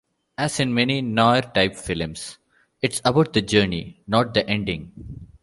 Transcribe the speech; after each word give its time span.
As 0.35 0.59
in 0.59 0.73
many 0.73 0.99
"noir" 1.03 1.43
type 1.43 1.75
films, 1.75 2.39
it's 2.81 3.03
about 3.05 3.33
the 3.33 3.41
journey, 3.43 4.01
not 4.07 4.33
the 4.33 4.49
ending. 4.49 5.27